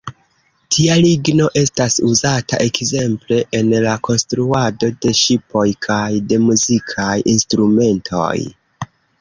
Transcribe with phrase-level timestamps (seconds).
[0.75, 8.35] Tia ligno estas uzata ekzemple en la konstruado de ŝipoj kaj de muzikaj instrumentoj.